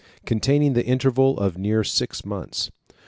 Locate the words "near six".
1.59-2.25